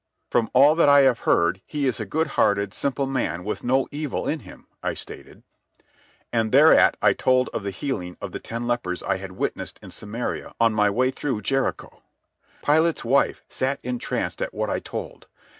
"From 0.31 0.49
all 0.55 0.73
that 0.73 0.89
I 0.89 1.01
have 1.01 1.19
heard, 1.29 1.61
he 1.63 1.85
is 1.85 1.99
a 1.99 2.07
good 2.07 2.25
hearted, 2.29 2.73
simple 2.73 3.05
man 3.05 3.43
with 3.43 3.63
no 3.63 3.87
evil 3.91 4.27
in 4.27 4.39
him," 4.39 4.65
I 4.81 4.95
stated. 4.95 5.43
And 6.33 6.51
thereat 6.51 6.97
I 7.03 7.13
told 7.13 7.49
of 7.49 7.61
the 7.61 7.69
healing 7.69 8.17
of 8.19 8.31
the 8.31 8.39
ten 8.39 8.65
lepers 8.65 9.03
I 9.03 9.17
had 9.17 9.33
witnessed 9.33 9.77
in 9.79 9.91
Samaria 9.91 10.55
on 10.59 10.73
my 10.73 10.89
way 10.89 11.11
through 11.11 11.41
Jericho. 11.43 12.01
Pilate's 12.65 13.05
wife 13.05 13.43
sat 13.47 13.79
entranced 13.83 14.41
at 14.41 14.55
what 14.55 14.71
I 14.71 14.79
told. 14.79 15.27